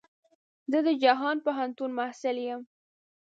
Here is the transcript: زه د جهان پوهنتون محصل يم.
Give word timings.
زه 0.71 0.79
د 0.87 0.89
جهان 1.03 1.35
پوهنتون 1.45 1.89
محصل 1.99 2.35
يم. 2.47 2.61